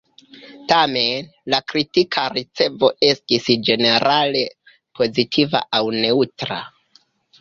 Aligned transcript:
Tamen, 0.69 1.27
la 1.53 1.59
kritika 1.73 2.23
ricevo 2.37 2.89
estis 3.09 3.45
ĝenerale 3.69 4.41
pozitiva 5.01 5.63
aŭ 5.79 5.83
neŭtra. 5.99 6.59